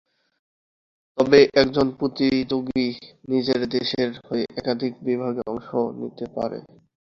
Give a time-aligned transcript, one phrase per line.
[1.17, 2.85] তবে, একজন প্রতিযোগী
[3.29, 5.69] নিজের দেশের হয়ে একাধিক বিভাগে অংশ
[5.99, 6.57] নিতে পারে।